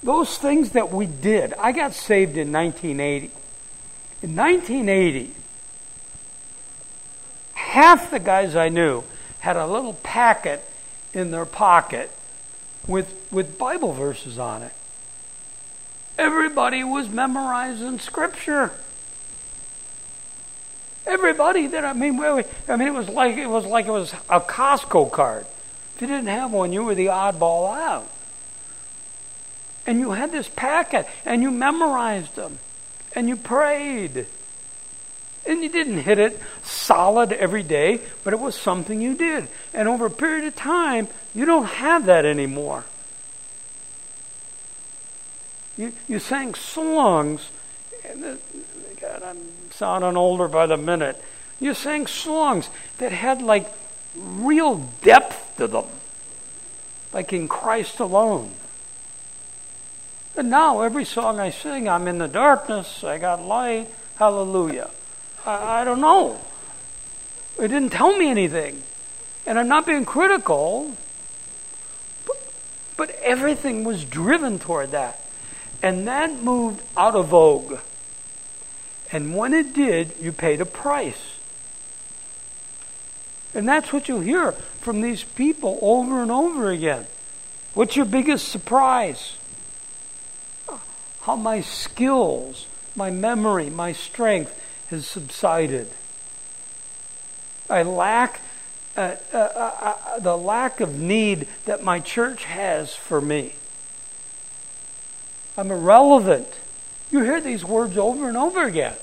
[0.01, 3.31] those things that we did, I got saved in 1980.
[4.21, 5.33] In 1980,
[7.53, 9.03] half the guys I knew
[9.39, 10.63] had a little packet
[11.13, 12.11] in their pocket
[12.87, 14.73] with, with Bible verses on it.
[16.17, 18.71] Everybody was memorizing Scripture.
[21.05, 24.39] Everybody that I mean, I mean, it was like it was like it was a
[24.39, 25.45] Costco card.
[25.95, 28.09] If you didn't have one, you were the oddball out.
[29.85, 32.59] And you had this packet, and you memorized them,
[33.15, 34.27] and you prayed.
[35.45, 39.49] And you didn't hit it solid every day, but it was something you did.
[39.73, 42.85] And over a period of time, you don't have that anymore.
[45.77, 47.49] You, you sang songs.
[49.01, 51.21] God, I'm sounding older by the minute.
[51.59, 53.71] You sang songs that had like
[54.15, 55.85] real depth to them,
[57.13, 58.51] like in Christ alone.
[60.35, 64.89] And now every song I sing, I'm in the darkness, I got light, hallelujah.
[65.45, 66.39] I, I don't know.
[67.59, 68.81] It didn't tell me anything.
[69.45, 70.95] And I'm not being critical,
[72.25, 72.53] but,
[72.97, 75.22] but everything was driven toward that.
[75.83, 77.79] And that moved out of vogue.
[79.11, 81.35] And when it did, you paid a price.
[83.53, 87.05] And that's what you hear from these people over and over again.
[87.73, 89.35] What's your biggest surprise?
[91.21, 92.65] How my skills,
[92.95, 94.59] my memory, my strength
[94.89, 95.89] has subsided.
[97.69, 98.41] I lack
[98.95, 103.55] uh, uh, uh, uh the lack of need that my church has for me.
[105.57, 106.47] I'm irrelevant.
[107.11, 108.95] You hear these words over and over again.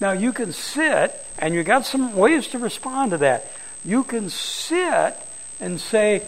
[0.00, 3.50] Now you can sit, and you got some ways to respond to that.
[3.84, 5.16] You can sit
[5.60, 6.22] and say,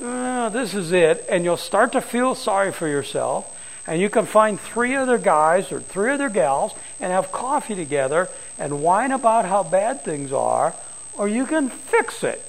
[0.00, 3.52] oh, "This is it," and you'll start to feel sorry for yourself.
[3.86, 8.28] And you can find three other guys or three other gals and have coffee together
[8.58, 10.74] and whine about how bad things are,
[11.16, 12.44] or you can fix it.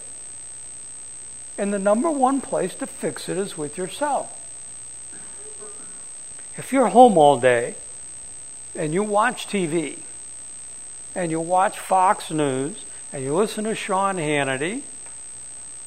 [1.59, 4.33] And the number one place to fix it is with yourself.
[6.57, 7.75] If you're home all day
[8.75, 9.99] and you watch TV
[11.13, 12.83] and you watch Fox News
[13.13, 14.81] and you listen to Sean Hannity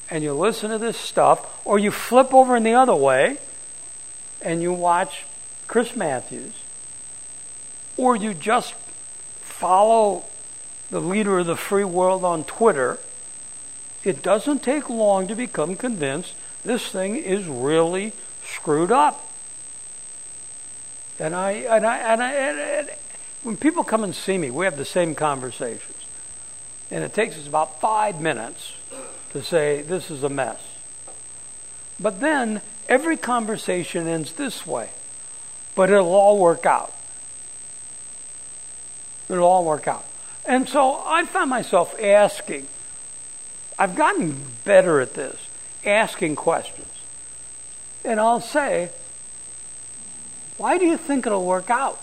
[0.08, 3.38] and you listen to this stuff, or you flip over in the other way
[4.42, 5.24] and you watch
[5.66, 6.54] Chris Matthews,
[7.96, 10.24] or you just follow
[10.90, 12.98] the leader of the free world on Twitter,
[14.02, 18.12] it doesn't take long to become convinced this thing is really
[18.42, 19.29] screwed up.
[21.20, 22.90] And I, and I, and I, and
[23.42, 25.98] when people come and see me, we have the same conversations.
[26.90, 28.72] And it takes us about five minutes
[29.32, 30.60] to say, this is a mess.
[32.00, 34.88] But then every conversation ends this way.
[35.74, 36.94] But it'll all work out.
[39.28, 40.06] It'll all work out.
[40.46, 42.66] And so I found myself asking,
[43.78, 45.48] I've gotten better at this,
[45.84, 46.88] asking questions.
[48.06, 48.90] And I'll say,
[50.60, 51.98] why do you think it'll work out?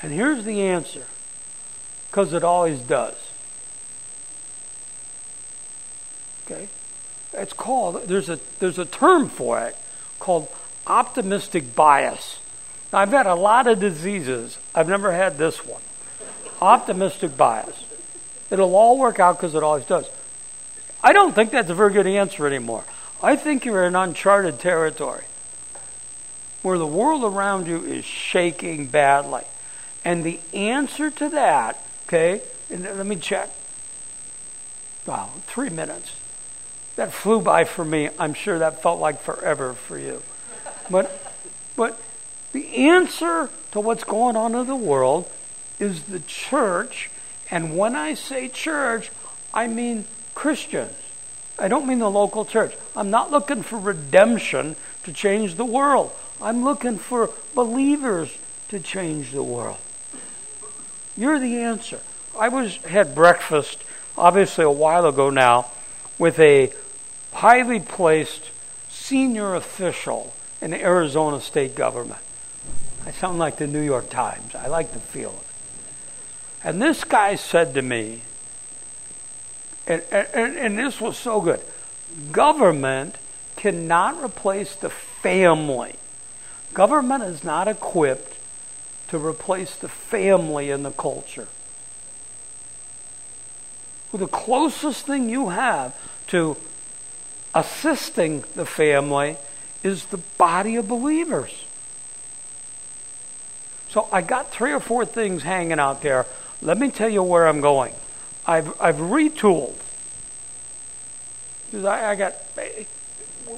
[0.00, 1.04] And here's the answer
[2.06, 3.16] because it always does.
[6.46, 6.68] Okay?
[7.34, 9.76] It's called, there's a, there's a term for it
[10.20, 10.48] called
[10.86, 12.40] optimistic bias.
[12.94, 15.82] Now, I've had a lot of diseases, I've never had this one.
[16.62, 17.84] Optimistic bias.
[18.50, 20.08] It'll all work out because it always does.
[21.02, 22.84] I don't think that's a very good answer anymore.
[23.22, 25.24] I think you're in uncharted territory
[26.62, 29.44] where the world around you is shaking badly.
[30.04, 32.40] And the answer to that, okay,
[32.70, 33.50] let me check.
[35.06, 36.16] Wow, three minutes.
[36.96, 38.10] That flew by for me.
[38.18, 40.22] I'm sure that felt like forever for you.
[40.90, 41.32] But,
[41.76, 42.00] but
[42.52, 45.30] the answer to what's going on in the world
[45.78, 47.10] is the church.
[47.50, 49.10] And when I say church,
[49.54, 50.94] I mean Christians.
[51.58, 52.74] I don't mean the local church.
[52.94, 56.12] I'm not looking for redemption to change the world.
[56.40, 58.36] I'm looking for believers
[58.68, 59.78] to change the world.
[61.16, 62.00] You're the answer.
[62.38, 63.82] I was had breakfast
[64.16, 65.70] obviously a while ago now
[66.18, 66.72] with a
[67.32, 68.50] highly placed
[68.88, 72.20] senior official in the Arizona state government.
[73.06, 74.54] I sound like the New York Times.
[74.54, 75.46] I like to feel it.
[76.64, 78.22] And this guy said to me,
[79.86, 81.60] and, and, and this was so good
[82.32, 83.16] government
[83.58, 85.96] cannot replace the family.
[86.72, 88.38] Government is not equipped
[89.08, 91.48] to replace the family in the culture.
[94.12, 95.92] Well, the closest thing you have
[96.28, 96.56] to
[97.52, 99.36] assisting the family
[99.82, 101.66] is the body of believers.
[103.88, 106.26] So I got three or four things hanging out there.
[106.62, 107.94] Let me tell you where I'm going.
[108.46, 109.78] I've, I've retooled.
[111.66, 112.34] Because I, I got,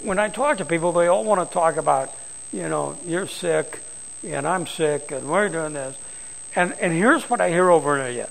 [0.03, 2.15] when I talk to people, they all want to talk about,
[2.53, 3.81] you know, you're sick
[4.25, 5.97] and I'm sick and we're doing this.
[6.55, 8.31] And, and here's what I hear over and over again.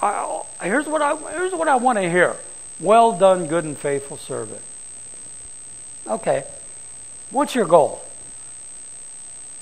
[0.00, 2.36] I, here's what I here's what I want to hear.
[2.80, 4.62] Well done, good and faithful servant.
[6.06, 6.44] Okay.
[7.30, 8.02] What's your goal?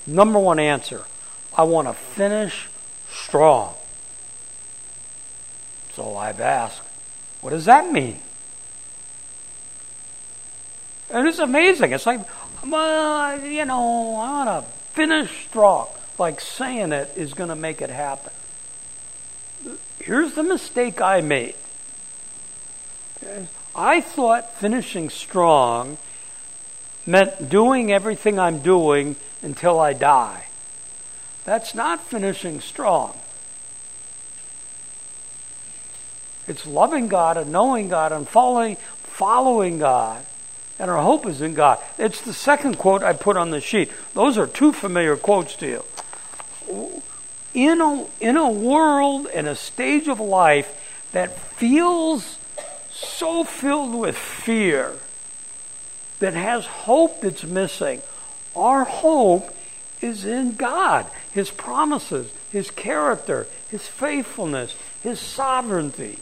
[0.05, 1.05] Number one answer.
[1.55, 2.69] I want to finish
[3.09, 3.73] strong.
[5.93, 6.81] So I've asked,
[7.41, 8.19] what does that mean?
[11.09, 11.93] And it's amazing.
[11.93, 12.21] It's like,
[12.65, 15.87] well, you know, I want to finish strong.
[16.17, 18.33] Like saying it is going to make it happen.
[19.99, 21.55] Here's the mistake I made.
[23.75, 25.97] I thought finishing strong
[27.05, 30.47] meant doing everything I'm doing until I die.
[31.45, 33.17] That's not finishing strong.
[36.47, 40.25] It's loving God and knowing God and following, following God.
[40.79, 41.79] And our hope is in God.
[41.97, 43.91] It's the second quote I put on the sheet.
[44.13, 45.83] Those are two familiar quotes to you.
[47.53, 52.37] In a, in a world and a stage of life that feels
[52.91, 54.93] so filled with fear,
[56.19, 58.01] that has hope that's missing,
[58.55, 59.49] our hope
[60.01, 66.19] is in God, His promises, His character, His faithfulness, His sovereignty.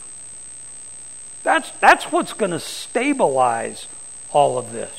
[1.44, 3.88] That's, that's what's going to stabilize
[4.36, 4.92] all of this.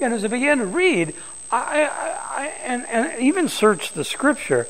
[0.00, 1.14] And as I began to read,
[1.52, 4.66] I, I, I, and, and even search the Scripture,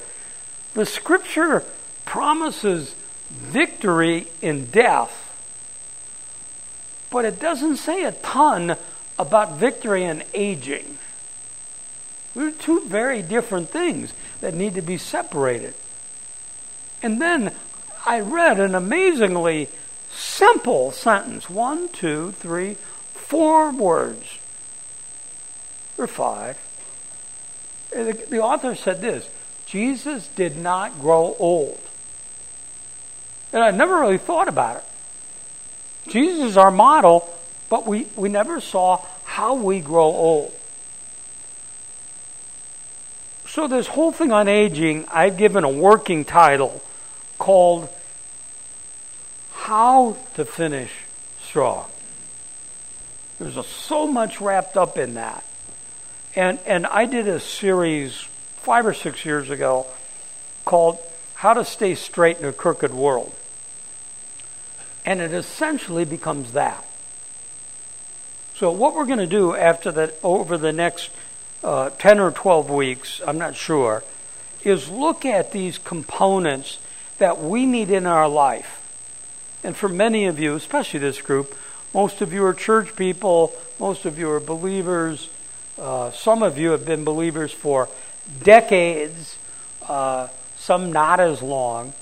[0.75, 1.65] the Scripture
[2.05, 2.97] promises
[3.31, 5.25] victory in death,
[7.13, 8.75] but it doesn't say a ton
[9.21, 10.99] about victory in aging.
[12.35, 15.75] They're two very different things that need to be separated.
[17.05, 17.55] And then
[18.05, 19.69] I read an amazingly
[20.19, 24.39] simple sentence one, two, three, four words,
[25.97, 26.59] or five.
[27.91, 29.29] The, the author said this
[29.67, 31.81] Jesus did not grow old.
[33.53, 36.11] And I never really thought about it.
[36.11, 37.33] Jesus is our model,
[37.71, 40.55] but we, we never saw how we grow old.
[43.47, 46.83] So, this whole thing on aging, I've given a working title
[47.39, 47.89] called
[49.69, 50.91] How to Finish
[51.43, 51.91] Strong.
[53.39, 55.45] There's a, so much wrapped up in that.
[56.35, 58.15] And, and I did a series
[58.57, 59.87] five or six years ago
[60.65, 60.99] called
[61.35, 63.35] How to Stay Straight in a Crooked World.
[65.05, 66.83] And it essentially becomes that.
[68.55, 71.11] So, what we're going to do after that, over the next
[71.63, 74.03] uh, 10 or 12 weeks, I'm not sure,
[74.65, 76.79] is look at these components
[77.19, 78.77] that we need in our life.
[79.65, 81.57] And for many of you, especially this group,
[81.95, 85.31] most of you are church people, most of you are believers,
[85.79, 87.89] uh, some of you have been believers for
[88.43, 89.39] decades,
[89.87, 91.93] uh, some not as long.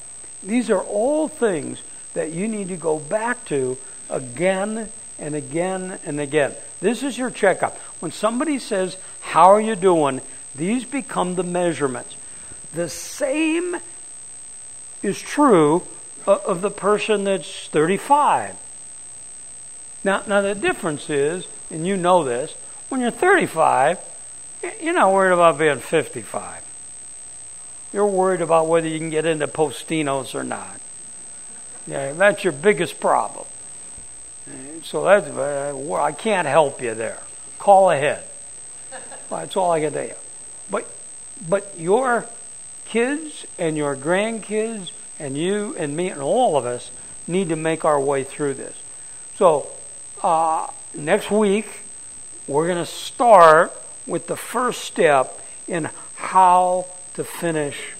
[0.43, 1.83] These are all things
[2.15, 3.77] that you need to go back to
[4.11, 4.89] again
[5.19, 6.55] and again and again.
[6.81, 7.77] This is your checkup.
[8.01, 10.21] When somebody says, How are you doing?
[10.57, 12.17] these become the measurements.
[12.73, 13.77] The same
[15.03, 15.87] is true
[16.27, 18.57] of the person that's 35.
[20.05, 22.55] Now, now the difference is, and you know this,
[22.89, 23.99] when you're 35,
[24.81, 26.63] you're not worried about being 55.
[27.93, 30.81] You're worried about whether you can get into Postinos or not.
[31.87, 33.47] Yeah, that's your biggest problem.
[34.83, 37.23] So that's, uh, I can't help you there.
[37.59, 38.25] Call ahead.
[39.31, 40.15] That's all I can tell you.
[40.71, 40.89] But,
[41.49, 42.27] but your
[42.85, 46.91] kids and your grandkids and you and me and all of us
[47.27, 48.81] need to make our way through this.
[49.37, 49.71] So,
[50.23, 51.67] uh, next week,
[52.47, 53.73] we're going to start
[54.07, 57.95] with the first step in how to finish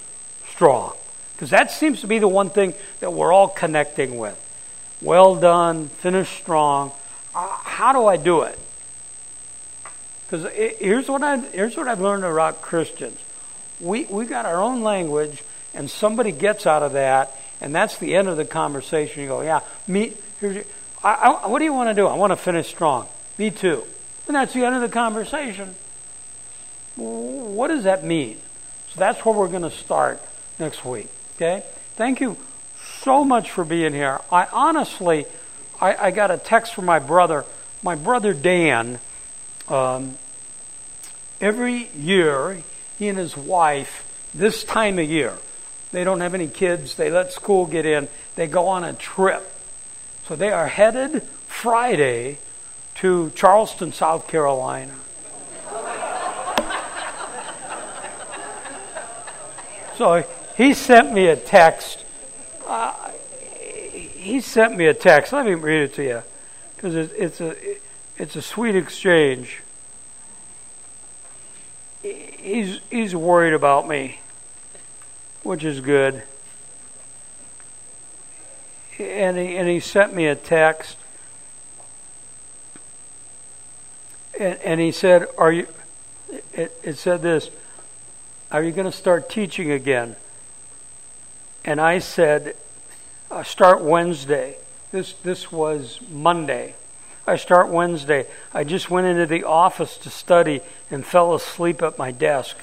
[0.49, 0.95] strong.
[1.33, 4.43] Because that seems to be the one thing that we're all connecting with.
[5.03, 6.93] Well done, finish strong.
[7.35, 8.59] Uh, how do I do it?
[10.23, 13.19] Because here's what I here's what I've learned about Christians.
[13.81, 15.43] We we got our own language,
[15.77, 19.23] and somebody gets out of that, and that's the end of the conversation.
[19.23, 20.15] You go, yeah, me.
[20.41, 20.65] Here's your,
[21.05, 22.07] I, I, what do you want to do?
[22.07, 23.07] I want to finish strong.
[23.39, 23.85] Me too.
[24.27, 25.75] And that's the end of the conversation.
[26.97, 28.39] What does that mean?
[28.89, 30.21] So that's where we're going to start
[30.59, 31.09] next week.
[31.37, 31.63] Okay?
[31.95, 32.37] Thank you
[33.03, 34.21] so much for being here.
[34.33, 35.27] I honestly,
[35.81, 37.45] I, I got a text from my brother.
[37.83, 38.99] My brother Dan,
[39.69, 40.17] um,
[41.41, 42.63] every year,
[42.99, 45.39] he and his wife, this time of year,
[45.93, 49.51] they don't have any kids, they let school get in, they go on a trip.
[50.27, 52.37] So they are headed Friday
[52.97, 54.95] to Charleston, South Carolina.
[59.97, 60.23] so
[60.57, 62.05] he sent me a text.
[62.67, 63.11] Uh,
[63.93, 65.33] he sent me a text.
[65.33, 66.23] Let me read it to you
[66.75, 67.57] because it, it's a
[68.17, 69.63] it's a sweet exchange.
[72.03, 74.21] He's he's worried about me,
[75.47, 76.23] which is good.
[78.99, 80.97] And he and he sent me a text.
[84.39, 85.67] And, and he said, "Are you?"
[86.53, 87.51] It, it said this.
[88.51, 90.17] Are you going to start teaching again?
[91.67, 92.55] and I said,
[93.29, 94.57] uh, start Wednesday.
[94.93, 96.75] This, this was Monday.
[97.27, 98.27] I start Wednesday.
[98.55, 100.61] I just went into the office to study
[100.93, 102.57] and fell asleep at my desk.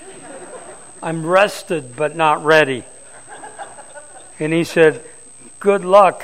[1.03, 2.85] I'm rested but not ready.
[4.39, 5.01] And he said,
[5.59, 6.23] Good luck.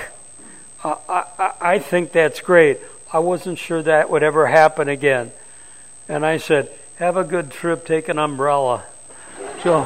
[0.83, 2.79] Uh, I, I think that's great.
[3.11, 5.31] I wasn't sure that would ever happen again.
[6.07, 8.85] And I said, Have a good trip, take an umbrella.
[9.63, 9.85] So.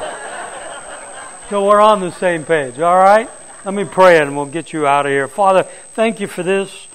[1.49, 3.29] So we're on the same page, all right?
[3.65, 5.27] Let me pray and we'll get you out of here.
[5.27, 6.87] Father, thank you for this.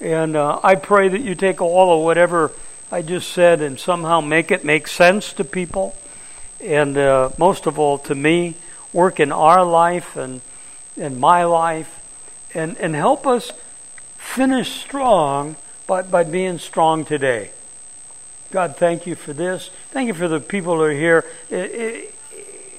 [0.00, 2.52] And uh, I pray that you take all of whatever
[2.92, 5.96] I just said and somehow make it make sense to people.
[6.62, 8.54] And uh, most of all, to me,
[8.92, 10.40] work in our life and
[10.96, 12.02] in my life.
[12.54, 13.52] And, and help us
[14.16, 17.50] finish strong by, by being strong today.
[18.50, 19.70] God, thank you for this.
[19.90, 21.24] Thank you for the people who are here.
[21.50, 22.14] It, it,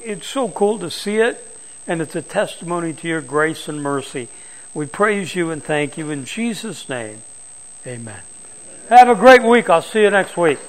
[0.03, 1.45] it's so cool to see it,
[1.85, 4.29] and it's a testimony to your grace and mercy.
[4.73, 7.19] We praise you and thank you in Jesus' name.
[7.85, 8.21] Amen.
[8.89, 9.69] Have a great week.
[9.69, 10.59] I'll see you next week.